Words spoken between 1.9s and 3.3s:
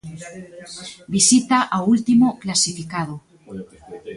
último clasificado.